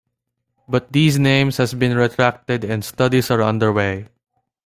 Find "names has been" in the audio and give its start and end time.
1.19-1.95